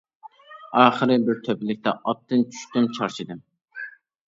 [0.79, 3.47] ئاخىرى بىر تۆپىلىكتە ئاتتىن چۈشتۈم، چارچىدىم.